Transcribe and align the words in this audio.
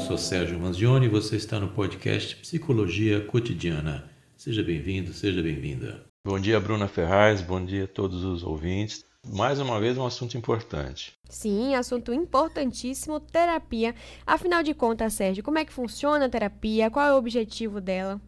sou 0.00 0.16
Sérgio 0.16 0.58
Manzioni 0.58 1.06
e 1.06 1.10
você 1.10 1.36
está 1.36 1.60
no 1.60 1.68
podcast 1.68 2.34
Psicologia 2.36 3.20
Cotidiana. 3.20 4.10
Seja 4.34 4.62
bem-vindo, 4.62 5.12
seja 5.12 5.42
bem-vinda. 5.42 6.06
Bom 6.26 6.40
dia, 6.40 6.58
Bruna 6.58 6.88
Ferraz, 6.88 7.42
bom 7.42 7.62
dia 7.62 7.84
a 7.84 7.88
todos 7.88 8.24
os 8.24 8.42
ouvintes. 8.42 9.04
Mais 9.26 9.60
uma 9.60 9.78
vez, 9.78 9.98
um 9.98 10.06
assunto 10.06 10.38
importante. 10.38 11.12
Sim, 11.28 11.74
assunto 11.74 12.14
importantíssimo, 12.14 13.20
terapia. 13.20 13.94
Afinal 14.26 14.62
de 14.62 14.72
contas, 14.72 15.12
Sérgio, 15.12 15.44
como 15.44 15.58
é 15.58 15.66
que 15.66 15.72
funciona 15.72 16.24
a 16.24 16.30
terapia? 16.30 16.90
Qual 16.90 17.06
é 17.06 17.12
o 17.12 17.18
objetivo 17.18 17.78
dela? 17.78 18.18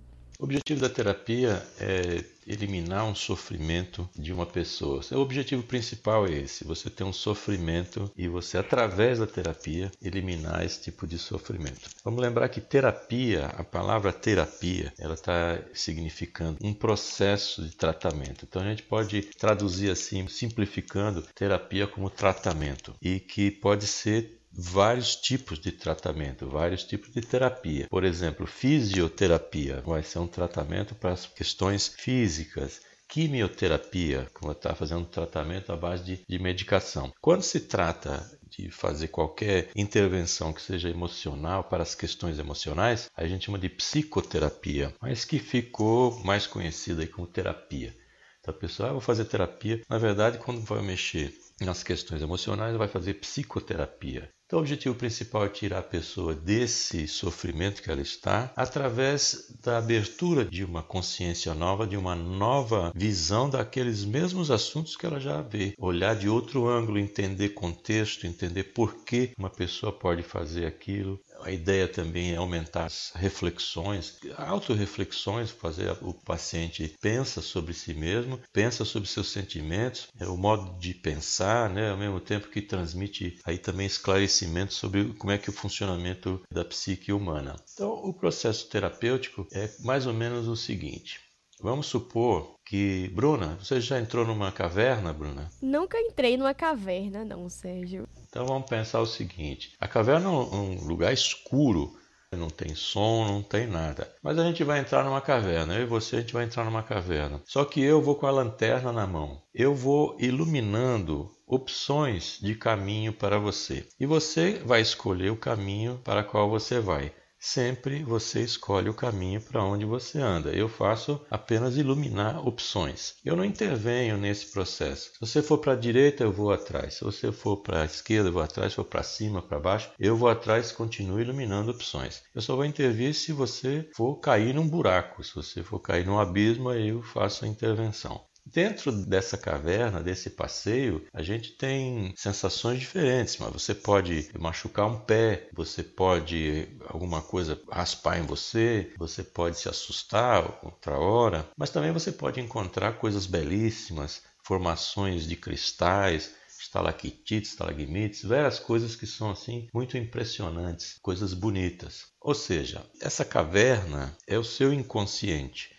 O 0.42 0.44
objetivo 0.44 0.80
da 0.80 0.88
terapia 0.88 1.64
é 1.78 2.24
eliminar 2.44 3.04
um 3.04 3.14
sofrimento 3.14 4.10
de 4.12 4.32
uma 4.32 4.44
pessoa. 4.44 5.00
O 5.12 5.20
objetivo 5.20 5.62
principal 5.62 6.26
é 6.26 6.32
esse: 6.32 6.64
você 6.64 6.90
ter 6.90 7.04
um 7.04 7.12
sofrimento 7.12 8.10
e 8.16 8.26
você, 8.26 8.58
através 8.58 9.20
da 9.20 9.26
terapia, 9.28 9.92
eliminar 10.02 10.64
esse 10.64 10.82
tipo 10.82 11.06
de 11.06 11.16
sofrimento. 11.16 11.88
Vamos 12.04 12.20
lembrar 12.20 12.48
que 12.48 12.60
terapia, 12.60 13.46
a 13.56 13.62
palavra 13.62 14.12
terapia, 14.12 14.92
ela 14.98 15.14
está 15.14 15.60
significando 15.72 16.58
um 16.60 16.74
processo 16.74 17.62
de 17.62 17.76
tratamento. 17.76 18.44
Então 18.44 18.62
a 18.62 18.68
gente 18.68 18.82
pode 18.82 19.22
traduzir 19.38 19.92
assim, 19.92 20.26
simplificando, 20.26 21.22
terapia 21.36 21.86
como 21.86 22.10
tratamento 22.10 22.92
e 23.00 23.20
que 23.20 23.48
pode 23.48 23.86
ser 23.86 24.41
vários 24.54 25.16
tipos 25.16 25.58
de 25.58 25.72
tratamento, 25.72 26.48
vários 26.48 26.84
tipos 26.84 27.12
de 27.12 27.20
terapia. 27.20 27.86
Por 27.88 28.04
exemplo, 28.04 28.46
fisioterapia 28.46 29.82
vai 29.84 30.02
ser 30.02 30.18
um 30.18 30.26
tratamento 30.26 30.94
para 30.94 31.12
as 31.12 31.26
questões 31.26 31.88
físicas. 31.88 32.80
Quimioterapia, 33.08 34.30
como 34.32 34.52
está 34.52 34.74
fazendo 34.74 35.02
um 35.02 35.04
tratamento 35.04 35.70
à 35.70 35.76
base 35.76 36.02
de, 36.02 36.24
de 36.26 36.38
medicação. 36.38 37.12
Quando 37.20 37.42
se 37.42 37.60
trata 37.60 38.26
de 38.48 38.70
fazer 38.70 39.08
qualquer 39.08 39.70
intervenção 39.76 40.52
que 40.52 40.62
seja 40.62 40.88
emocional 40.88 41.64
para 41.64 41.82
as 41.82 41.94
questões 41.94 42.38
emocionais, 42.38 43.10
a 43.14 43.26
gente 43.26 43.46
chama 43.46 43.58
de 43.58 43.68
psicoterapia, 43.68 44.94
mas 45.00 45.24
que 45.24 45.38
ficou 45.38 46.22
mais 46.24 46.46
conhecida 46.46 47.06
como 47.06 47.26
terapia. 47.26 47.94
Então 48.40 48.52
a 48.54 48.58
pessoa, 48.58 48.88
ah, 48.88 48.92
vou 48.92 49.00
fazer 49.00 49.24
terapia. 49.26 49.80
Na 49.88 49.98
verdade, 49.98 50.38
quando 50.38 50.62
vai 50.62 50.82
mexer 50.82 51.32
nas 51.60 51.82
questões 51.82 52.22
emocionais, 52.22 52.76
vai 52.76 52.88
fazer 52.88 53.14
psicoterapia. 53.14 54.28
Então, 54.52 54.60
o 54.60 54.64
objetivo 54.64 54.94
principal 54.94 55.46
é 55.46 55.48
tirar 55.48 55.78
a 55.78 55.82
pessoa 55.82 56.34
desse 56.34 57.08
sofrimento 57.08 57.82
que 57.82 57.90
ela 57.90 58.02
está 58.02 58.52
através 58.54 59.50
da 59.62 59.78
abertura 59.78 60.44
de 60.44 60.62
uma 60.62 60.82
consciência 60.82 61.54
nova, 61.54 61.86
de 61.86 61.96
uma 61.96 62.14
nova 62.14 62.92
visão 62.94 63.48
daqueles 63.48 64.04
mesmos 64.04 64.50
assuntos 64.50 64.94
que 64.94 65.06
ela 65.06 65.18
já 65.18 65.40
vê. 65.40 65.72
Olhar 65.78 66.14
de 66.14 66.28
outro 66.28 66.68
ângulo, 66.68 66.98
entender 66.98 67.54
contexto, 67.54 68.26
entender 68.26 68.64
por 68.74 68.96
que 69.06 69.32
uma 69.38 69.48
pessoa 69.48 69.90
pode 69.90 70.22
fazer 70.22 70.66
aquilo, 70.66 71.18
a 71.42 71.50
ideia 71.50 71.88
também 71.88 72.32
é 72.32 72.36
aumentar 72.36 72.86
as 72.86 73.12
reflexões, 73.14 74.18
autorreflexões, 74.36 75.50
fazer 75.50 75.96
o 76.00 76.14
paciente 76.14 76.96
pensa 77.00 77.40
sobre 77.40 77.74
si 77.74 77.94
mesmo, 77.94 78.40
pensa 78.52 78.84
sobre 78.84 79.08
seus 79.08 79.30
sentimentos, 79.30 80.08
é 80.18 80.26
o 80.26 80.36
modo 80.36 80.78
de 80.78 80.94
pensar, 80.94 81.68
né, 81.70 81.90
ao 81.90 81.96
mesmo 81.96 82.20
tempo 82.20 82.48
que 82.48 82.62
transmite 82.62 83.38
aí 83.44 83.58
também 83.58 83.86
esclarecimento 83.86 84.72
sobre 84.72 85.12
como 85.14 85.32
é 85.32 85.38
que 85.38 85.50
é 85.50 85.52
o 85.52 85.56
funcionamento 85.56 86.40
da 86.50 86.64
psique 86.64 87.12
humana. 87.12 87.56
Então, 87.74 87.92
o 87.92 88.14
processo 88.14 88.68
terapêutico 88.68 89.46
é 89.52 89.70
mais 89.80 90.06
ou 90.06 90.14
menos 90.14 90.46
o 90.48 90.56
seguinte: 90.56 91.20
Vamos 91.62 91.86
supor 91.86 92.56
que. 92.66 93.08
Bruna, 93.14 93.56
você 93.56 93.80
já 93.80 94.00
entrou 94.00 94.26
numa 94.26 94.50
caverna, 94.50 95.12
Bruna? 95.12 95.48
Nunca 95.62 95.96
entrei 95.96 96.36
numa 96.36 96.52
caverna, 96.52 97.24
não, 97.24 97.48
Sérgio. 97.48 98.08
Então 98.32 98.46
vamos 98.46 98.66
pensar 98.66 98.98
o 99.00 99.06
seguinte: 99.06 99.76
a 99.78 99.86
caverna 99.86 100.26
é 100.26 100.30
um 100.30 100.82
lugar 100.86 101.12
escuro, 101.12 101.94
não 102.32 102.48
tem 102.48 102.74
som, 102.74 103.26
não 103.26 103.42
tem 103.42 103.66
nada. 103.66 104.10
Mas 104.22 104.38
a 104.38 104.44
gente 104.44 104.64
vai 104.64 104.80
entrar 104.80 105.04
numa 105.04 105.20
caverna, 105.20 105.74
eu 105.74 105.82
e 105.82 105.86
você 105.86 106.16
a 106.16 106.20
gente 106.20 106.32
vai 106.32 106.44
entrar 106.44 106.64
numa 106.64 106.82
caverna. 106.82 107.42
Só 107.44 107.62
que 107.62 107.82
eu 107.82 108.00
vou 108.00 108.14
com 108.14 108.26
a 108.26 108.30
lanterna 108.30 108.90
na 108.90 109.06
mão. 109.06 109.42
Eu 109.54 109.74
vou 109.74 110.16
iluminando 110.18 111.30
opções 111.46 112.38
de 112.40 112.54
caminho 112.54 113.12
para 113.12 113.38
você. 113.38 113.86
E 114.00 114.06
você 114.06 114.62
vai 114.64 114.80
escolher 114.80 115.30
o 115.30 115.36
caminho 115.36 116.00
para 116.02 116.24
qual 116.24 116.48
você 116.48 116.80
vai 116.80 117.12
sempre 117.42 118.04
você 118.04 118.40
escolhe 118.40 118.88
o 118.88 118.94
caminho 118.94 119.40
para 119.40 119.64
onde 119.64 119.84
você 119.84 120.20
anda. 120.20 120.50
Eu 120.50 120.68
faço 120.68 121.20
apenas 121.28 121.76
iluminar 121.76 122.46
opções. 122.46 123.16
Eu 123.24 123.34
não 123.34 123.44
intervenho 123.44 124.16
nesse 124.16 124.46
processo. 124.52 125.10
Se 125.14 125.20
você 125.20 125.42
for 125.42 125.58
para 125.58 125.72
a 125.72 125.76
direita, 125.76 126.22
eu 126.22 126.32
vou 126.32 126.52
atrás. 126.52 126.94
Se 126.94 127.04
você 127.04 127.32
for 127.32 127.56
para 127.56 127.82
a 127.82 127.84
esquerda, 127.84 128.28
eu 128.28 128.32
vou 128.32 128.42
atrás. 128.42 128.72
Se 128.72 128.76
for 128.76 128.84
para 128.84 129.02
cima, 129.02 129.42
para 129.42 129.58
baixo, 129.58 129.90
eu 129.98 130.16
vou 130.16 130.28
atrás 130.28 130.70
e 130.70 130.74
continuo 130.74 131.20
iluminando 131.20 131.72
opções. 131.72 132.22
Eu 132.32 132.40
só 132.40 132.54
vou 132.54 132.64
intervir 132.64 133.12
se 133.12 133.32
você 133.32 133.90
for 133.96 134.16
cair 134.20 134.54
num 134.54 134.68
buraco. 134.68 135.24
Se 135.24 135.34
você 135.34 135.64
for 135.64 135.80
cair 135.80 136.06
num 136.06 136.20
abismo, 136.20 136.72
eu 136.72 137.02
faço 137.02 137.44
a 137.44 137.48
intervenção. 137.48 138.24
Dentro 138.44 138.90
dessa 138.92 139.38
caverna, 139.38 140.02
desse 140.02 140.28
passeio, 140.30 141.06
a 141.12 141.22
gente 141.22 141.52
tem 141.52 142.12
sensações 142.16 142.80
diferentes, 142.80 143.38
mas 143.38 143.52
você 143.52 143.74
pode 143.74 144.28
machucar 144.38 144.86
um 144.86 144.98
pé, 144.98 145.48
você 145.54 145.82
pode 145.82 146.68
alguma 146.86 147.22
coisa 147.22 147.60
raspar 147.70 148.18
em 148.18 148.26
você, 148.26 148.92
você 148.98 149.22
pode 149.22 149.58
se 149.58 149.68
assustar 149.68 150.58
outra 150.62 150.98
hora, 150.98 151.48
mas 151.56 151.70
também 151.70 151.92
você 151.92 152.10
pode 152.10 152.40
encontrar 152.40 152.98
coisas 152.98 153.26
belíssimas, 153.26 154.22
formações 154.44 155.26
de 155.26 155.36
cristais, 155.36 156.34
estalactites, 156.60 157.52
estalagmites, 157.52 158.22
várias 158.24 158.58
coisas 158.58 158.96
que 158.96 159.06
são 159.06 159.30
assim 159.30 159.68
muito 159.72 159.96
impressionantes, 159.96 160.98
coisas 161.00 161.32
bonitas. 161.32 162.06
Ou 162.20 162.34
seja, 162.34 162.84
essa 163.00 163.24
caverna 163.24 164.16
é 164.26 164.38
o 164.38 164.44
seu 164.44 164.72
inconsciente. 164.72 165.74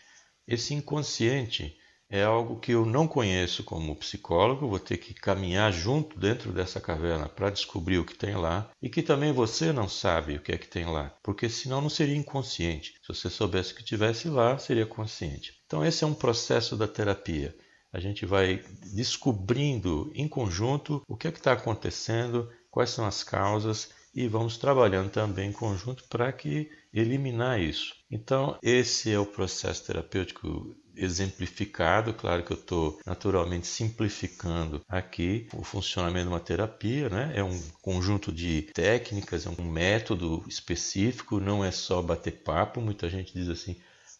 Esse 0.47 0.73
inconsciente 0.73 1.77
é 2.13 2.21
algo 2.23 2.59
que 2.59 2.73
eu 2.73 2.85
não 2.85 3.07
conheço 3.07 3.63
como 3.63 3.95
psicólogo, 3.95 4.67
vou 4.67 4.77
ter 4.77 4.97
que 4.97 5.15
caminhar 5.15 5.73
junto 5.73 6.19
dentro 6.19 6.51
dessa 6.51 6.79
caverna 6.79 7.27
para 7.27 7.49
descobrir 7.49 7.97
o 7.97 8.05
que 8.05 8.13
tem 8.13 8.35
lá 8.35 8.69
e 8.79 8.87
que 8.87 9.01
também 9.01 9.33
você 9.33 9.73
não 9.73 9.89
sabe 9.89 10.35
o 10.35 10.39
que 10.39 10.51
é 10.51 10.57
que 10.59 10.67
tem 10.67 10.85
lá, 10.85 11.11
porque 11.23 11.49
senão 11.49 11.81
não 11.81 11.89
seria 11.89 12.15
inconsciente. 12.15 12.93
Se 13.01 13.07
você 13.07 13.31
soubesse 13.31 13.73
o 13.73 13.75
que 13.77 13.83
tivesse 13.83 14.29
lá, 14.29 14.59
seria 14.59 14.85
consciente. 14.85 15.59
Então 15.65 15.83
esse 15.83 16.03
é 16.03 16.07
um 16.07 16.13
processo 16.13 16.77
da 16.77 16.87
terapia. 16.87 17.55
A 17.91 17.99
gente 17.99 18.27
vai 18.27 18.63
descobrindo 18.93 20.11
em 20.13 20.27
conjunto 20.27 21.01
o 21.07 21.17
que 21.17 21.27
é 21.27 21.31
que 21.31 21.39
está 21.39 21.53
acontecendo, 21.53 22.47
quais 22.69 22.91
são 22.91 23.07
as 23.07 23.23
causas 23.23 23.89
e 24.13 24.27
vamos 24.27 24.59
trabalhando 24.59 25.09
também 25.09 25.49
em 25.49 25.51
conjunto 25.51 26.03
para 26.07 26.31
que 26.31 26.69
eliminar 26.93 27.59
isso. 27.59 27.95
Então 28.11 28.55
esse 28.61 29.11
é 29.11 29.17
o 29.17 29.25
processo 29.25 29.87
terapêutico 29.87 30.75
exemplificado, 30.95 32.13
claro 32.13 32.43
que 32.43 32.51
eu 32.51 32.57
estou 32.57 32.99
naturalmente 33.05 33.67
simplificando 33.67 34.81
aqui 34.87 35.47
o 35.53 35.63
funcionamento 35.63 36.27
de 36.27 36.33
uma 36.33 36.39
terapia, 36.39 37.09
né? 37.09 37.33
É 37.35 37.43
um 37.43 37.59
conjunto 37.81 38.31
de 38.31 38.63
técnicas, 38.73 39.45
é 39.45 39.49
um 39.49 39.63
método 39.63 40.43
específico, 40.47 41.39
não 41.39 41.63
é 41.63 41.71
só 41.71 42.01
bater 42.01 42.43
papo. 42.43 42.81
Muita 42.81 43.09
gente 43.09 43.33
diz 43.33 43.49
assim: 43.49 43.75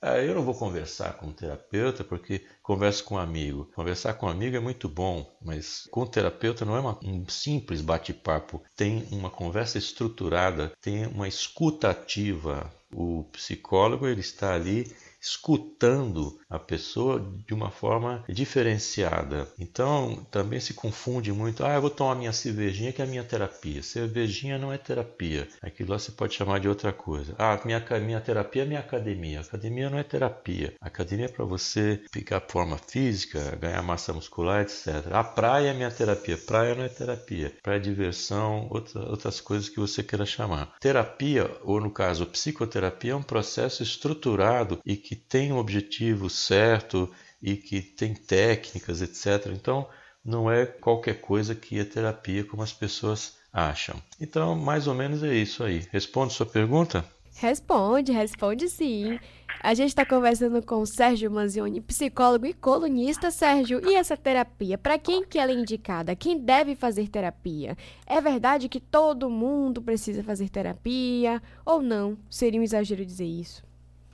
ah, 0.05 0.17
eu 0.17 0.35
não 0.35 0.43
vou 0.43 0.53
conversar 0.53 1.13
com 1.13 1.27
um 1.27 1.31
terapeuta 1.31 2.03
porque 2.03 2.45
converso 2.61 3.05
com 3.05 3.15
um 3.15 3.19
amigo. 3.19 3.71
Conversar 3.73 4.15
com 4.15 4.25
um 4.25 4.29
amigo 4.29 4.57
é 4.57 4.59
muito 4.59 4.89
bom, 4.89 5.25
mas 5.41 5.87
com 5.89 6.01
o 6.01 6.05
terapeuta 6.05 6.65
não 6.65 6.75
é 6.75 6.81
uma, 6.81 6.99
um 7.01 7.25
simples 7.29 7.79
bate-papo. 7.79 8.61
Tem 8.75 9.07
uma 9.11 9.29
conversa 9.29 9.77
estruturada, 9.77 10.73
tem 10.81 11.07
uma 11.07 11.25
escuta 11.25 11.89
ativa. 11.89 12.69
O 12.93 13.23
psicólogo 13.31 14.05
ele 14.05 14.19
está 14.19 14.53
ali 14.53 14.93
escutando 15.23 16.37
a 16.49 16.59
pessoa 16.59 17.19
de 17.47 17.53
uma 17.53 17.71
forma 17.71 18.23
diferenciada. 18.27 19.47
Então 19.57 20.27
também 20.29 20.59
se 20.59 20.73
confunde 20.73 21.31
muito. 21.31 21.65
Ah, 21.65 21.75
eu 21.75 21.81
vou 21.81 21.89
tomar 21.89 22.15
minha 22.15 22.33
cervejinha 22.33 22.91
que 22.91 23.01
é 23.01 23.05
a 23.05 23.07
minha 23.07 23.23
terapia. 23.23 23.81
Cervejinha 23.81 24.57
não 24.57 24.71
é 24.71 24.77
terapia. 24.77 25.47
Aquilo 25.61 25.91
lá 25.91 25.99
você 25.99 26.11
pode 26.11 26.33
chamar 26.33 26.59
de 26.59 26.67
outra 26.67 26.91
coisa. 26.91 27.33
Ah, 27.39 27.57
minha, 27.63 27.83
minha 28.01 28.19
terapia 28.19 28.63
é 28.63 28.65
minha 28.65 28.79
academia. 28.81 29.39
Academia 29.39 29.89
não 29.89 29.97
é 29.97 30.03
terapia. 30.03 30.73
Academia 30.81 31.25
é 31.25 31.29
para 31.29 31.45
você 31.45 32.03
ficar 32.11 32.41
forma 32.41 32.77
física, 32.77 33.55
ganhar 33.55 33.81
massa 33.81 34.11
muscular, 34.11 34.61
etc. 34.61 35.07
A 35.11 35.23
praia 35.23 35.69
é 35.69 35.73
minha 35.73 35.91
terapia. 35.91 36.37
Praia 36.37 36.75
não 36.75 36.83
é 36.83 36.89
terapia. 36.89 37.53
Praia 37.63 37.77
é 37.77 37.79
diversão, 37.79 38.67
outra, 38.69 39.01
outras 39.09 39.39
coisas 39.39 39.69
que 39.69 39.79
você 39.79 40.03
queira 40.03 40.25
chamar. 40.25 40.75
Terapia, 40.81 41.49
ou 41.63 41.79
no 41.79 41.89
caso 41.89 42.25
psicoterapia, 42.25 43.13
é 43.13 43.15
um 43.15 43.23
processo 43.23 43.81
estruturado 43.81 44.79
e 44.85 44.97
que 44.97 45.12
que 45.13 45.15
tem 45.15 45.53
um 45.53 45.59
objetivo 45.59 46.27
certo 46.27 47.07
e 47.39 47.55
que 47.55 47.81
tem 47.81 48.15
técnicas, 48.15 48.99
etc. 48.99 49.51
Então, 49.53 49.87
não 50.25 50.49
é 50.49 50.65
qualquer 50.65 51.21
coisa 51.21 51.53
que 51.53 51.79
é 51.79 51.83
terapia 51.83 52.43
como 52.43 52.63
as 52.63 52.73
pessoas 52.73 53.37
acham. 53.51 54.01
Então, 54.19 54.55
mais 54.55 54.87
ou 54.87 54.95
menos 54.95 55.21
é 55.21 55.35
isso 55.35 55.63
aí. 55.63 55.85
Responde 55.91 56.33
sua 56.33 56.47
pergunta? 56.47 57.05
Responde, 57.35 58.11
responde 58.11 58.67
sim. 58.67 59.19
A 59.61 59.75
gente 59.75 59.89
está 59.89 60.03
conversando 60.03 60.65
com 60.65 60.83
Sérgio 60.83 61.29
Manzioni, 61.29 61.79
psicólogo 61.79 62.47
e 62.47 62.53
colunista. 62.53 63.29
Sérgio, 63.29 63.87
e 63.87 63.93
essa 63.93 64.17
terapia? 64.17 64.79
Para 64.79 64.97
quem 64.97 65.23
que 65.23 65.37
ela 65.37 65.51
é 65.51 65.55
indicada? 65.55 66.15
Quem 66.15 66.39
deve 66.39 66.75
fazer 66.75 67.07
terapia? 67.07 67.77
É 68.07 68.19
verdade 68.19 68.67
que 68.67 68.79
todo 68.79 69.29
mundo 69.29 69.79
precisa 69.79 70.23
fazer 70.23 70.49
terapia 70.49 71.39
ou 71.63 71.83
não? 71.83 72.17
Seria 72.31 72.59
um 72.59 72.63
exagero 72.63 73.05
dizer 73.05 73.25
isso? 73.27 73.63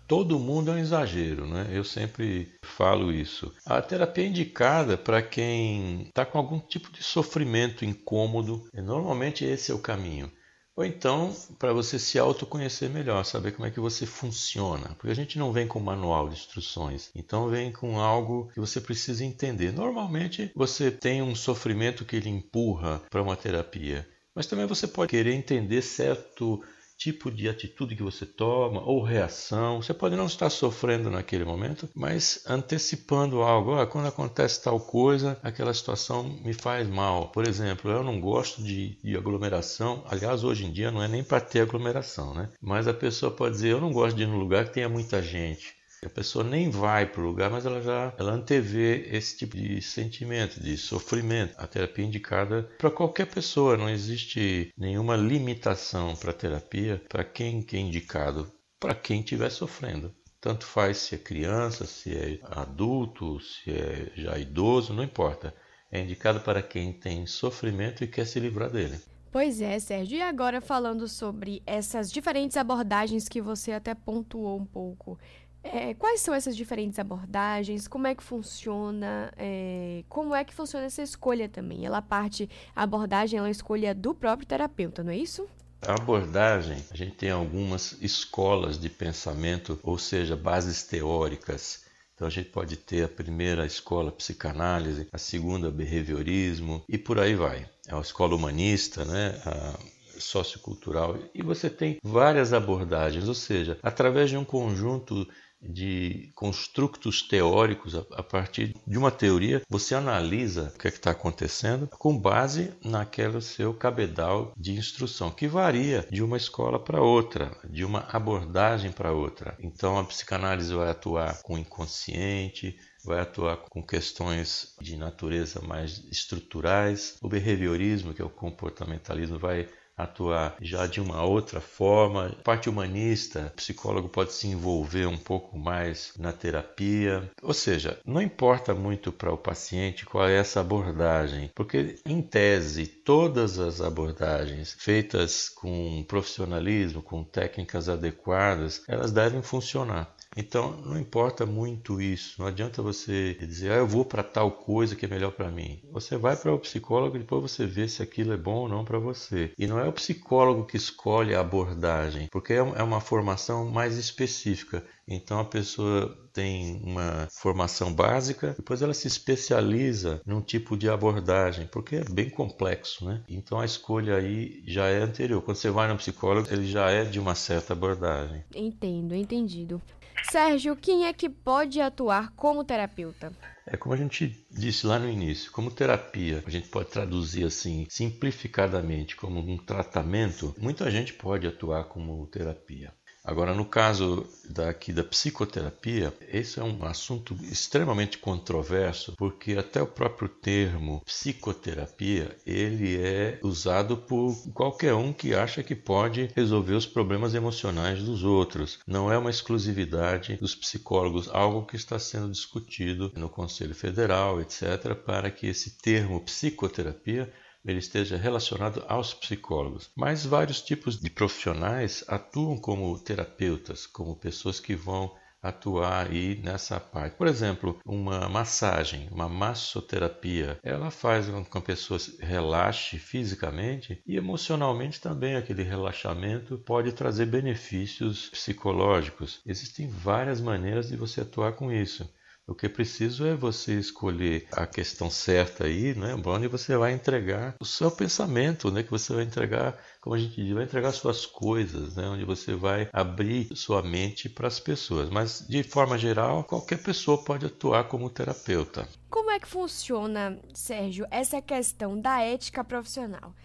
Todo 0.09 0.39
mundo 0.39 0.71
é 0.71 0.73
um 0.73 0.79
exagero, 0.79 1.45
né? 1.45 1.69
Eu 1.71 1.83
sempre 1.83 2.51
falo 2.65 3.13
isso. 3.13 3.53
A 3.63 3.79
terapia 3.79 4.23
é 4.23 4.27
indicada 4.27 4.97
para 4.97 5.21
quem 5.21 6.07
está 6.07 6.25
com 6.25 6.39
algum 6.39 6.59
tipo 6.59 6.91
de 6.91 7.03
sofrimento 7.03 7.85
incômodo. 7.85 8.67
E 8.73 8.81
normalmente 8.81 9.45
esse 9.45 9.71
é 9.71 9.75
o 9.75 9.77
caminho. 9.77 10.31
Ou 10.75 10.83
então, 10.83 11.31
para 11.59 11.73
você 11.73 11.99
se 11.99 12.17
autoconhecer 12.17 12.89
melhor, 12.89 13.23
saber 13.23 13.51
como 13.51 13.67
é 13.67 13.69
que 13.69 13.79
você 13.79 14.07
funciona. 14.07 14.95
Porque 14.95 15.11
a 15.11 15.15
gente 15.15 15.37
não 15.37 15.53
vem 15.53 15.67
com 15.67 15.79
manual 15.79 16.27
de 16.27 16.33
instruções, 16.33 17.11
então 17.13 17.47
vem 17.47 17.71
com 17.71 17.99
algo 17.99 18.49
que 18.51 18.59
você 18.59 18.81
precisa 18.81 19.23
entender. 19.23 19.71
Normalmente, 19.71 20.51
você 20.55 20.89
tem 20.89 21.21
um 21.21 21.35
sofrimento 21.35 22.03
que 22.03 22.15
ele 22.15 22.29
empurra 22.29 22.99
para 23.11 23.21
uma 23.21 23.35
terapia, 23.35 24.07
mas 24.33 24.47
também 24.47 24.65
você 24.65 24.87
pode 24.87 25.11
querer 25.11 25.33
entender 25.33 25.83
certo 25.83 26.63
tipo 26.99 27.31
de 27.31 27.47
atitude 27.47 27.95
que 27.95 28.03
você 28.03 28.25
toma 28.25 28.81
ou 28.81 29.01
reação. 29.01 29.81
Você 29.81 29.93
pode 29.93 30.17
não 30.17 30.25
estar 30.25 30.49
sofrendo 30.49 31.09
naquele 31.09 31.45
momento, 31.45 31.89
mas 31.95 32.43
antecipando 32.45 33.41
algo. 33.41 33.75
Ah, 33.75 33.87
quando 33.87 34.09
acontece 34.09 34.61
tal 34.61 34.79
coisa, 34.81 35.39
aquela 35.41 35.73
situação 35.73 36.23
me 36.43 36.53
faz 36.53 36.89
mal. 36.89 37.29
Por 37.29 37.47
exemplo, 37.47 37.89
eu 37.89 38.03
não 38.03 38.19
gosto 38.19 38.61
de, 38.61 38.97
de 39.01 39.15
aglomeração. 39.15 40.03
Aliás, 40.09 40.43
hoje 40.43 40.65
em 40.65 40.73
dia 40.73 40.91
não 40.91 41.01
é 41.01 41.07
nem 41.07 41.23
para 41.23 41.39
ter 41.39 41.61
aglomeração, 41.61 42.33
né? 42.33 42.49
Mas 42.61 42.85
a 42.85 42.93
pessoa 42.93 43.31
pode 43.31 43.55
dizer: 43.55 43.69
eu 43.69 43.81
não 43.81 43.93
gosto 43.93 44.17
de 44.17 44.23
ir 44.23 44.27
num 44.27 44.37
lugar 44.37 44.65
que 44.65 44.73
tenha 44.73 44.89
muita 44.89 45.23
gente. 45.23 45.78
A 46.05 46.09
pessoa 46.09 46.43
nem 46.43 46.69
vai 46.69 47.05
para 47.05 47.21
o 47.21 47.25
lugar, 47.25 47.49
mas 47.49 47.65
ela 47.65 47.81
já 47.81 48.13
ela 48.17 48.31
antevê 48.31 49.07
esse 49.11 49.37
tipo 49.37 49.57
de 49.57 49.81
sentimento, 49.81 50.61
de 50.61 50.77
sofrimento. 50.77 51.55
A 51.57 51.67
terapia 51.67 52.05
é 52.05 52.07
indicada 52.07 52.63
para 52.77 52.89
qualquer 52.89 53.25
pessoa, 53.25 53.75
não 53.75 53.89
existe 53.89 54.73
nenhuma 54.77 55.15
limitação 55.15 56.15
para 56.15 56.31
a 56.31 56.33
terapia 56.33 57.03
para 57.09 57.23
quem 57.23 57.61
que 57.61 57.75
é 57.75 57.79
indicado, 57.79 58.51
para 58.79 58.95
quem 58.95 59.19
estiver 59.19 59.49
sofrendo. 59.49 60.13
Tanto 60.41 60.65
faz 60.65 60.97
se 60.97 61.15
é 61.15 61.17
criança, 61.17 61.85
se 61.85 62.15
é 62.15 62.39
adulto, 62.43 63.39
se 63.41 63.71
é 63.71 64.11
já 64.15 64.37
idoso, 64.37 64.93
não 64.93 65.03
importa. 65.03 65.53
É 65.91 65.99
indicado 65.99 66.39
para 66.39 66.61
quem 66.61 66.93
tem 66.93 67.25
sofrimento 67.25 68.03
e 68.03 68.07
quer 68.07 68.25
se 68.25 68.39
livrar 68.39 68.69
dele. 68.69 68.97
Pois 69.31 69.61
é, 69.61 69.77
Sérgio. 69.79 70.17
E 70.17 70.21
agora 70.21 70.61
falando 70.61 71.07
sobre 71.07 71.61
essas 71.65 72.11
diferentes 72.11 72.57
abordagens 72.57 73.27
que 73.27 73.41
você 73.41 73.71
até 73.73 73.93
pontuou 73.93 74.57
um 74.57 74.65
pouco. 74.65 75.19
É, 75.63 75.93
quais 75.93 76.21
são 76.21 76.33
essas 76.33 76.55
diferentes 76.55 76.97
abordagens? 76.99 77.87
Como 77.87 78.07
é 78.07 78.15
que 78.15 78.23
funciona? 78.23 79.31
É, 79.37 80.03
como 80.07 80.33
é 80.33 80.43
que 80.43 80.53
funciona 80.53 80.85
essa 80.85 81.01
escolha 81.01 81.49
também? 81.49 81.85
Ela 81.85 82.01
parte, 82.01 82.49
a 82.75 82.83
abordagem 82.83 83.37
ela 83.37 83.47
é 83.47 83.51
escolha 83.51 83.93
do 83.93 84.13
próprio 84.13 84.47
terapeuta, 84.47 85.03
não 85.03 85.11
é 85.11 85.17
isso? 85.17 85.47
A 85.81 85.93
abordagem, 85.93 86.77
a 86.91 86.95
gente 86.95 87.15
tem 87.15 87.29
algumas 87.29 87.97
escolas 88.01 88.77
de 88.77 88.89
pensamento, 88.89 89.79
ou 89.83 89.97
seja, 89.97 90.35
bases 90.35 90.83
teóricas. 90.83 91.85
Então 92.15 92.27
a 92.27 92.31
gente 92.31 92.49
pode 92.49 92.75
ter 92.75 93.03
a 93.03 93.09
primeira 93.09 93.65
escola 93.65 94.11
psicanálise, 94.11 95.07
a 95.11 95.17
segunda 95.17 95.71
behaviorismo 95.71 96.83
e 96.87 96.97
por 96.97 97.17
aí 97.17 97.33
vai. 97.33 97.69
É 97.87 97.95
a 97.95 97.99
escola 98.01 98.35
humanista, 98.35 99.05
né? 99.05 99.41
A 99.45 99.79
sociocultural 100.19 101.17
e 101.33 101.41
você 101.41 101.69
tem 101.69 101.97
várias 102.03 102.51
abordagens, 102.51 103.27
ou 103.27 103.33
seja, 103.33 103.79
através 103.81 104.29
de 104.29 104.37
um 104.37 104.43
conjunto 104.43 105.25
de 105.61 106.31
construtos 106.35 107.21
teóricos 107.21 107.95
a, 107.95 108.23
partir 108.23 108.75
de 108.85 108.97
uma 108.97 109.11
teoria, 109.11 109.61
você 109.69 109.95
analisa 109.95 110.71
o 110.75 110.77
que 110.77 110.87
é 110.87 110.91
está 110.91 111.11
acontecendo 111.11 111.87
com 111.87 112.17
base 112.17 112.73
naquele 112.83 113.41
seu 113.41 113.73
cabedal 113.73 114.53
de 114.57 114.73
instrução, 114.73 115.31
que 115.31 115.47
varia 115.47 116.05
de 116.09 116.21
uma 116.21 116.37
escola 116.37 116.79
para 116.79 117.01
outra, 117.01 117.51
de 117.69 117.83
uma 117.83 118.07
abordagem 118.11 118.91
para 118.91 119.11
outra. 119.11 119.55
Então 119.59 119.97
a 119.97 120.03
psicanálise 120.03 120.73
vai 120.73 120.89
atuar 120.89 121.41
com 121.41 121.55
o 121.55 121.57
inconsciente, 121.57 122.77
vai 123.03 123.19
atuar 123.19 123.57
com 123.69 123.81
questões 123.81 124.75
de 124.81 124.97
natureza 124.97 125.61
mais 125.61 126.03
estruturais. 126.11 127.17
O 127.21 127.29
behaviorismo, 127.29 128.13
que 128.13 128.21
é 128.21 128.25
o 128.25 128.29
comportamentalismo, 128.29 129.39
vai 129.39 129.67
atuar 130.03 130.55
já 130.61 130.85
de 130.87 131.01
uma 131.01 131.23
outra 131.23 131.59
forma. 131.59 132.35
Parte 132.43 132.69
humanista, 132.69 133.51
o 133.53 133.55
psicólogo 133.57 134.09
pode 134.09 134.33
se 134.33 134.47
envolver 134.47 135.05
um 135.05 135.17
pouco 135.17 135.57
mais 135.57 136.13
na 136.17 136.31
terapia. 136.31 137.29
Ou 137.41 137.53
seja, 137.53 137.99
não 138.05 138.21
importa 138.21 138.73
muito 138.73 139.11
para 139.11 139.33
o 139.33 139.37
paciente 139.37 140.05
qual 140.05 140.27
é 140.27 140.37
essa 140.37 140.61
abordagem, 140.61 141.51
porque 141.53 141.95
em 142.05 142.21
tese 142.21 142.85
todas 142.85 143.59
as 143.59 143.81
abordagens 143.81 144.75
feitas 144.77 145.49
com 145.49 146.03
profissionalismo, 146.07 147.01
com 147.01 147.23
técnicas 147.23 147.89
adequadas, 147.89 148.83
elas 148.87 149.11
devem 149.11 149.41
funcionar. 149.41 150.15
Então, 150.39 150.71
não 150.85 150.97
importa 150.97 151.45
muito 151.45 152.01
isso. 152.01 152.35
Não 152.39 152.47
adianta 152.47 152.81
você 152.81 153.33
dizer, 153.33 153.73
ah, 153.73 153.75
eu 153.75 153.87
vou 153.87 154.05
para 154.05 154.23
tal 154.23 154.49
coisa 154.49 154.95
que 154.95 155.05
é 155.05 155.09
melhor 155.09 155.33
para 155.33 155.51
mim. 155.51 155.81
Você 155.91 156.15
vai 156.15 156.37
para 156.37 156.53
o 156.53 156.59
psicólogo 156.59 157.17
e 157.17 157.19
depois 157.19 157.41
você 157.41 157.65
vê 157.65 157.89
se 157.89 158.01
aquilo 158.01 158.31
é 158.31 158.37
bom 158.37 158.61
ou 158.61 158.69
não 158.69 158.85
para 158.85 158.97
você. 158.97 159.51
E 159.57 159.67
não 159.67 159.77
é 159.77 159.85
o 159.85 159.91
psicólogo 159.91 160.65
que 160.65 160.77
escolhe 160.77 161.35
a 161.35 161.41
abordagem, 161.41 162.29
porque 162.31 162.53
é, 162.53 162.57
é 162.57 162.83
uma 162.83 163.01
formação 163.01 163.69
mais 163.69 163.97
específica. 163.97 164.81
Então, 165.05 165.41
a 165.41 165.45
pessoa 165.45 166.17
tem 166.31 166.81
uma 166.85 167.27
formação 167.31 167.93
básica, 167.93 168.53
depois 168.55 168.81
ela 168.81 168.93
se 168.93 169.07
especializa 169.07 170.21
num 170.25 170.39
tipo 170.39 170.77
de 170.77 170.89
abordagem, 170.89 171.67
porque 171.67 171.97
é 171.97 172.03
bem 172.05 172.29
complexo, 172.29 173.03
né? 173.03 173.21
Então 173.27 173.59
a 173.59 173.65
escolha 173.65 174.15
aí 174.15 174.63
já 174.65 174.87
é 174.87 174.99
anterior. 174.99 175.41
Quando 175.41 175.57
você 175.57 175.69
vai 175.69 175.89
no 175.89 175.97
psicólogo, 175.97 176.47
ele 176.49 176.65
já 176.65 176.89
é 176.89 177.03
de 177.03 177.19
uma 177.19 177.35
certa 177.35 177.73
abordagem. 177.73 178.43
Entendo, 178.55 179.13
entendido. 179.13 179.81
Sérgio, 180.23 180.75
quem 180.75 181.05
é 181.05 181.13
que 181.13 181.29
pode 181.29 181.81
atuar 181.81 182.31
como 182.35 182.63
terapeuta? 182.63 183.31
É 183.65 183.77
como 183.77 183.93
a 183.93 183.97
gente 183.97 184.45
disse 184.49 184.87
lá 184.87 184.97
no 184.97 185.07
início, 185.07 185.51
como 185.51 185.69
terapia, 185.69 186.43
a 186.45 186.49
gente 186.49 186.67
pode 186.69 186.89
traduzir 186.89 187.45
assim, 187.45 187.85
simplificadamente, 187.89 189.15
como 189.15 189.39
um 189.39 189.57
tratamento, 189.57 190.55
muita 190.57 190.89
gente 190.89 191.13
pode 191.13 191.45
atuar 191.45 191.83
como 191.85 192.25
terapia. 192.27 192.91
Agora, 193.23 193.53
no 193.53 193.65
caso 193.65 194.25
daqui 194.49 194.93
da 194.93 195.03
psicoterapia, 195.03 196.13
esse 196.31 196.59
é 196.59 196.63
um 196.63 196.83
assunto 196.85 197.35
extremamente 197.43 198.17
controverso, 198.17 199.13
porque 199.17 199.53
até 199.53 199.81
o 199.81 199.87
próprio 199.87 200.29
termo 200.29 201.01
psicoterapia, 201.05 202.35
ele 202.45 202.97
é 202.97 203.39
usado 203.43 203.97
por 203.97 204.35
qualquer 204.53 204.93
um 204.93 205.11
que 205.11 205.35
acha 205.35 205.61
que 205.61 205.75
pode 205.75 206.29
resolver 206.35 206.73
os 206.73 206.85
problemas 206.85 207.35
emocionais 207.35 208.01
dos 208.01 208.23
outros. 208.23 208.79
Não 208.87 209.11
é 209.11 209.17
uma 209.17 209.29
exclusividade 209.29 210.37
dos 210.37 210.55
psicólogos, 210.55 211.29
algo 211.29 211.65
que 211.65 211.75
está 211.75 211.99
sendo 211.99 212.31
discutido 212.31 213.11
no 213.15 213.29
Conselho 213.29 213.75
Federal, 213.75 214.41
etc., 214.41 214.95
para 214.95 215.29
que 215.29 215.47
esse 215.47 215.77
termo 215.77 216.21
psicoterapia 216.21 217.31
ele 217.69 217.79
esteja 217.79 218.17
relacionado 218.17 218.83
aos 218.87 219.13
psicólogos. 219.13 219.89
Mas 219.95 220.25
vários 220.25 220.61
tipos 220.61 220.99
de 220.99 221.09
profissionais 221.09 222.03
atuam 222.07 222.57
como 222.57 222.97
terapeutas, 222.99 223.85
como 223.85 224.15
pessoas 224.15 224.59
que 224.59 224.75
vão 224.75 225.11
atuar 225.41 226.07
aí 226.07 226.35
nessa 226.43 226.79
parte. 226.79 227.15
Por 227.15 227.27
exemplo, 227.27 227.79
uma 227.85 228.27
massagem, 228.27 229.07
uma 229.11 229.29
massoterapia, 229.29 230.59
ela 230.61 230.91
faz 230.91 231.27
com 231.29 231.43
que 231.45 231.57
a 231.57 231.61
pessoa 231.61 231.99
relaxe 232.19 232.99
fisicamente 232.99 234.01
e 234.05 234.17
emocionalmente 234.17 234.99
também. 234.99 235.35
Aquele 235.35 235.63
relaxamento 235.63 236.57
pode 236.57 236.91
trazer 236.91 237.25
benefícios 237.25 238.29
psicológicos. 238.29 239.41
Existem 239.45 239.87
várias 239.87 240.41
maneiras 240.41 240.89
de 240.89 240.97
você 240.97 241.21
atuar 241.21 241.53
com 241.53 241.71
isso. 241.71 242.09
O 242.49 242.55
que 242.55 242.65
é 242.65 242.69
preciso 242.69 243.27
é 243.27 243.35
você 243.35 243.75
escolher 243.75 244.47
a 244.51 244.65
questão 244.65 245.07
certa 245.09 245.65
aí, 245.65 245.93
né, 245.93 246.15
onde 246.25 246.47
você 246.47 246.75
vai 246.75 246.91
entregar 246.93 247.55
o 247.59 247.65
seu 247.65 247.91
pensamento, 247.91 248.71
né, 248.71 248.81
que 248.81 248.89
você 248.89 249.13
vai 249.13 249.23
entregar, 249.23 249.77
como 250.01 250.15
a 250.15 250.19
gente 250.19 250.43
diz, 250.43 250.53
vai 250.53 250.63
entregar 250.63 250.91
suas 250.91 251.27
coisas, 251.27 251.95
né, 251.95 252.07
onde 252.07 252.25
você 252.25 252.55
vai 252.55 252.89
abrir 252.91 253.55
sua 253.55 253.83
mente 253.83 254.27
para 254.27 254.47
as 254.47 254.59
pessoas. 254.59 255.11
Mas, 255.11 255.45
de 255.47 255.61
forma 255.61 255.95
geral, 255.95 256.43
qualquer 256.43 256.81
pessoa 256.81 257.23
pode 257.23 257.45
atuar 257.45 257.83
como 257.83 258.09
terapeuta. 258.09 258.87
Como 259.11 259.29
é 259.29 259.39
que 259.39 259.47
funciona, 259.47 260.39
Sérgio, 260.51 261.05
essa 261.11 261.39
questão 261.41 262.01
da 262.01 262.19
ética 262.21 262.63
profissional? 262.63 263.35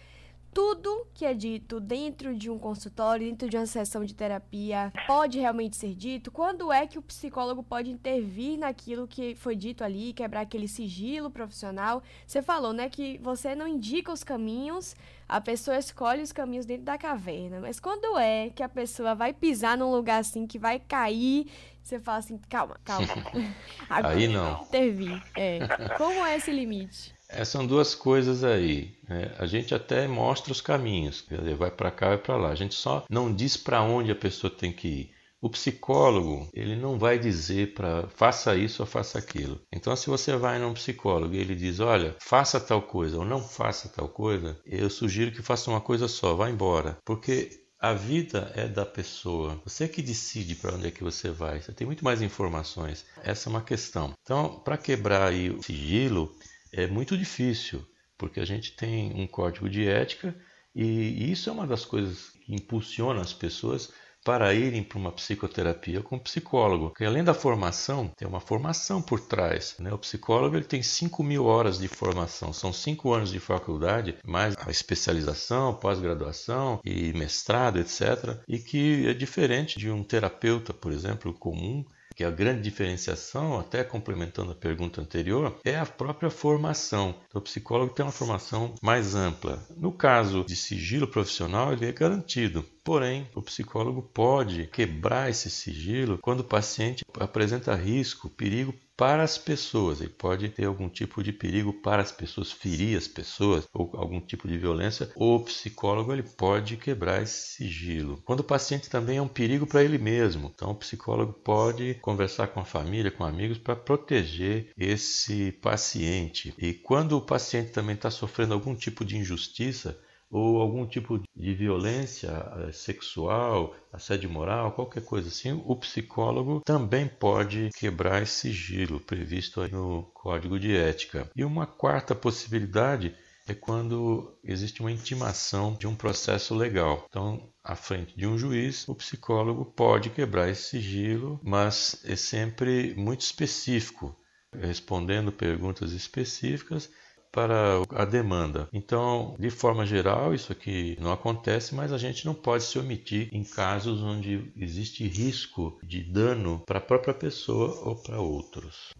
Tudo 0.55 1.05
que 1.13 1.25
é 1.25 1.33
dito 1.33 1.81
dentro 1.81 2.33
de 2.33 2.49
um 2.49 2.57
consultório, 2.57 3.27
dentro 3.27 3.49
de 3.49 3.57
uma 3.57 3.65
sessão 3.65 4.05
de 4.05 4.15
terapia, 4.15 4.89
pode 5.05 5.37
realmente 5.37 5.75
ser 5.75 5.93
dito? 5.93 6.31
Quando 6.31 6.71
é 6.71 6.87
que 6.87 6.97
o 6.97 7.01
psicólogo 7.01 7.61
pode 7.61 7.91
intervir 7.91 8.57
naquilo 8.57 9.05
que 9.05 9.35
foi 9.35 9.53
dito 9.53 9.83
ali, 9.83 10.13
quebrar 10.13 10.39
aquele 10.39 10.69
sigilo 10.69 11.29
profissional? 11.29 12.01
Você 12.25 12.41
falou, 12.41 12.71
né, 12.71 12.87
que 12.87 13.17
você 13.17 13.53
não 13.53 13.67
indica 13.67 14.13
os 14.13 14.23
caminhos, 14.23 14.95
a 15.27 15.41
pessoa 15.41 15.77
escolhe 15.77 16.21
os 16.21 16.31
caminhos 16.31 16.65
dentro 16.65 16.85
da 16.85 16.97
caverna. 16.97 17.59
Mas 17.59 17.77
quando 17.77 18.17
é 18.17 18.49
que 18.49 18.63
a 18.63 18.69
pessoa 18.69 19.13
vai 19.13 19.33
pisar 19.33 19.77
num 19.77 19.91
lugar 19.91 20.21
assim 20.21 20.47
que 20.47 20.57
vai 20.57 20.79
cair, 20.79 21.51
você 21.83 21.99
fala 21.99 22.19
assim, 22.19 22.39
calma, 22.49 22.79
calma. 22.85 23.07
Aí 23.89 24.29
não. 24.29 24.61
Intervir. 24.61 25.21
É. 25.35 25.59
Como 25.97 26.25
é 26.25 26.37
esse 26.37 26.49
limite? 26.49 27.14
É, 27.29 27.43
são 27.43 27.65
duas 27.65 27.95
coisas 27.95 28.43
aí. 28.43 28.97
Né? 29.07 29.33
A 29.37 29.45
gente 29.45 29.73
até 29.73 30.07
mostra 30.07 30.51
os 30.51 30.61
caminhos, 30.61 31.21
quer 31.21 31.39
dizer, 31.39 31.55
vai 31.55 31.71
para 31.71 31.91
cá, 31.91 32.09
vai 32.09 32.17
para 32.17 32.37
lá. 32.37 32.49
A 32.49 32.55
gente 32.55 32.75
só 32.75 33.05
não 33.09 33.33
diz 33.33 33.57
para 33.57 33.81
onde 33.81 34.11
a 34.11 34.15
pessoa 34.15 34.51
tem 34.51 34.71
que 34.71 34.87
ir. 34.87 35.15
O 35.41 35.49
psicólogo, 35.49 36.49
ele 36.53 36.75
não 36.75 36.97
vai 36.97 37.19
dizer 37.19 37.75
para 37.75 38.07
faça 38.07 38.55
isso 38.55 38.81
ou 38.81 38.87
faça 38.87 39.19
aquilo. 39.19 39.61
Então, 39.71 39.95
se 39.95 40.09
você 40.09 40.35
vai 40.35 40.57
num 40.57 40.73
psicólogo 40.73 41.35
e 41.35 41.37
ele 41.37 41.53
diz, 41.53 41.79
olha, 41.79 42.15
faça 42.19 42.59
tal 42.59 42.81
coisa 42.81 43.19
ou 43.19 43.25
não 43.25 43.39
faça 43.39 43.87
tal 43.89 44.09
coisa, 44.09 44.59
eu 44.65 44.89
sugiro 44.89 45.31
que 45.31 45.43
faça 45.43 45.69
uma 45.69 45.81
coisa 45.81 46.07
só, 46.07 46.33
vá 46.33 46.49
embora. 46.49 46.97
Porque 47.05 47.65
a 47.79 47.93
vida 47.93 48.51
é 48.55 48.67
da 48.67 48.83
pessoa. 48.83 49.61
Você 49.63 49.87
que 49.87 50.01
decide 50.01 50.55
para 50.55 50.73
onde 50.73 50.87
é 50.87 50.91
que 50.91 51.03
você 51.03 51.29
vai. 51.29 51.61
Você 51.61 51.71
tem 51.71 51.85
muito 51.85 52.03
mais 52.03 52.21
informações. 52.21 53.05
Essa 53.21 53.47
é 53.47 53.51
uma 53.51 53.61
questão. 53.61 54.13
Então, 54.23 54.59
para 54.65 54.77
quebrar 54.77 55.31
o 55.31 55.61
sigilo, 55.61 56.35
é 56.71 56.87
muito 56.87 57.17
difícil, 57.17 57.85
porque 58.17 58.39
a 58.39 58.45
gente 58.45 58.75
tem 58.75 59.13
um 59.13 59.27
código 59.27 59.69
de 59.69 59.87
ética 59.87 60.35
e 60.73 61.31
isso 61.31 61.49
é 61.49 61.53
uma 61.53 61.65
das 61.65 61.85
coisas 61.85 62.31
que 62.45 62.53
impulsiona 62.53 63.21
as 63.21 63.33
pessoas 63.33 63.91
para 64.25 64.51
irem 64.55 64.83
para 64.83 64.97
uma 64.97 65.11
psicoterapia 65.11 66.01
com 66.01 66.15
um 66.15 66.19
psicólogo. 66.19 66.89
Porque 66.89 67.05
além 67.05 67.23
da 67.23 67.33
formação, 67.35 68.11
tem 68.17 68.27
uma 68.27 68.39
formação 68.39 68.99
por 68.99 69.19
trás. 69.19 69.75
Né? 69.79 69.93
O 69.93 69.99
psicólogo 69.99 70.57
ele 70.57 70.65
tem 70.65 70.81
5 70.81 71.23
mil 71.23 71.45
horas 71.45 71.77
de 71.77 71.87
formação, 71.87 72.51
são 72.51 72.73
5 72.73 73.13
anos 73.13 73.31
de 73.31 73.39
faculdade, 73.39 74.17
mais 74.25 74.55
a 74.57 74.71
especialização, 74.71 75.75
pós-graduação 75.75 76.81
e 76.83 77.13
mestrado, 77.13 77.77
etc. 77.77 78.39
E 78.47 78.57
que 78.57 79.07
é 79.07 79.13
diferente 79.13 79.77
de 79.77 79.91
um 79.91 80.03
terapeuta, 80.03 80.73
por 80.73 80.91
exemplo, 80.91 81.31
comum, 81.31 81.85
que 82.15 82.23
a 82.23 82.31
grande 82.31 82.61
diferenciação, 82.61 83.59
até 83.59 83.83
complementando 83.83 84.53
a 84.53 84.55
pergunta 84.55 85.01
anterior, 85.01 85.59
é 85.65 85.77
a 85.77 85.85
própria 85.85 86.29
formação. 86.29 87.15
Então, 87.27 87.39
o 87.39 87.43
psicólogo 87.43 87.93
tem 87.93 88.05
uma 88.05 88.11
formação 88.11 88.73
mais 88.81 89.15
ampla. 89.15 89.61
No 89.75 89.91
caso 89.91 90.45
de 90.45 90.55
sigilo 90.55 91.07
profissional, 91.07 91.73
ele 91.73 91.85
é 91.85 91.91
garantido. 91.91 92.65
Porém, 92.85 93.27
o 93.33 93.41
psicólogo 93.41 94.03
pode 94.03 94.67
quebrar 94.67 95.27
esse 95.27 95.49
sigilo 95.49 96.19
quando 96.19 96.41
o 96.41 96.43
paciente 96.43 97.03
apresenta 97.19 97.73
risco, 97.73 98.29
perigo 98.29 98.75
para 98.95 99.23
as 99.23 99.39
pessoas. 99.39 100.01
Ele 100.01 100.11
pode 100.11 100.49
ter 100.49 100.65
algum 100.65 100.87
tipo 100.87 101.23
de 101.23 101.33
perigo 101.33 101.73
para 101.73 102.03
as 102.03 102.11
pessoas, 102.11 102.51
ferir 102.51 102.95
as 102.95 103.07
pessoas 103.07 103.67
ou 103.73 103.89
algum 103.95 104.21
tipo 104.21 104.47
de 104.47 104.55
violência. 104.59 105.11
O 105.15 105.39
psicólogo 105.39 106.13
ele 106.13 106.21
pode 106.21 106.77
quebrar 106.77 107.23
esse 107.23 107.55
sigilo. 107.55 108.21
Quando 108.23 108.41
o 108.41 108.43
paciente 108.43 108.87
também 108.87 109.17
é 109.17 109.21
um 109.21 109.27
perigo 109.27 109.65
para 109.65 109.83
ele 109.83 109.97
mesmo, 109.97 110.51
então 110.53 110.69
o 110.69 110.75
psicólogo 110.75 111.33
pode 111.33 111.95
conversar 111.95 112.49
com 112.49 112.59
a 112.59 112.65
família, 112.65 113.09
com 113.09 113.25
amigos 113.25 113.57
para 113.57 113.75
proteger 113.75 114.71
esse 114.77 115.51
paciente. 115.53 116.53
E 116.55 116.71
quando 116.71 117.17
o 117.17 117.21
paciente 117.21 117.71
também 117.71 117.95
está 117.95 118.11
sofrendo 118.11 118.53
algum 118.53 118.75
tipo 118.75 119.03
de 119.03 119.17
injustiça, 119.17 119.99
ou 120.35 120.59
algum 120.59 120.85
tipo 120.85 121.23
de 121.33 121.53
violência 121.53 122.29
eh, 122.29 122.71
sexual, 122.73 123.73
assédio 123.93 124.29
moral, 124.29 124.73
qualquer 124.73 125.01
coisa 125.01 125.29
assim, 125.29 125.63
o 125.65 125.77
psicólogo 125.77 126.59
também 126.65 127.07
pode 127.07 127.69
quebrar 127.73 128.21
esse 128.21 128.33
sigilo 128.33 128.99
previsto 128.99 129.65
no 129.69 130.03
Código 130.13 130.59
de 130.59 130.75
Ética. 130.75 131.31
E 131.33 131.45
uma 131.45 131.65
quarta 131.65 132.13
possibilidade 132.13 133.15
é 133.47 133.53
quando 133.53 134.37
existe 134.43 134.81
uma 134.81 134.91
intimação 134.91 135.73
de 135.73 135.87
um 135.87 135.95
processo 135.95 136.53
legal. 136.53 137.05
Então, 137.09 137.49
à 137.63 137.73
frente 137.73 138.13
de 138.17 138.27
um 138.27 138.37
juiz, 138.37 138.85
o 138.89 138.95
psicólogo 138.95 139.63
pode 139.63 140.09
quebrar 140.09 140.49
esse 140.49 140.63
sigilo, 140.63 141.39
mas 141.41 142.01
é 142.03 142.17
sempre 142.17 142.93
muito 142.97 143.21
específico, 143.21 144.13
respondendo 144.51 145.31
perguntas 145.31 145.93
específicas 145.93 146.89
para 147.35 147.81
a 147.93 148.05
demanda. 148.05 148.69
Então, 148.71 149.35
de 149.37 149.49
forma 149.49 149.85
geral, 149.85 150.33
isso 150.33 150.53
aqui 150.53 150.97
não 151.01 151.11
acontece, 151.11 151.75
mas 151.75 151.91
a 151.91 151.97
gente 151.97 152.25
não 152.25 152.33
pode 152.33 152.63
se 152.63 152.79
omitir 152.79 153.27
em 153.33 153.43
casos 153.43 154.01
onde 154.01 154.53
existe 154.55 155.05
risco 155.05 155.77
de 155.83 156.01
dano 156.01 156.63
para 156.65 156.77
a 156.77 156.81
própria 156.81 157.13
pessoa 157.13 157.77
ou 157.83 157.95
para 157.97 158.21
outros. 158.21 158.93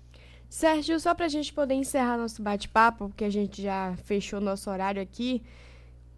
Sérgio, 0.50 1.00
só 1.00 1.16
para 1.16 1.26
a 1.26 1.30
gente 1.30 1.54
poder 1.54 1.76
encerrar 1.76 2.18
nosso 2.18 2.42
bate-papo, 2.42 3.08
porque 3.08 3.24
a 3.24 3.30
gente 3.30 3.62
já 3.62 3.96
fechou 4.04 4.42
nosso 4.42 4.70
horário 4.70 5.02
aqui, 5.02 5.42